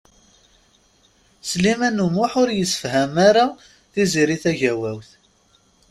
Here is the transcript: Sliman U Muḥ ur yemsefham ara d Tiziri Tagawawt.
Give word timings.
Sliman 1.49 2.03
U 2.05 2.07
Muḥ 2.15 2.31
ur 2.41 2.49
yemsefham 2.53 3.13
ara 3.29 3.45
d 3.55 3.57
Tiziri 3.93 4.37
Tagawawt. 4.43 5.09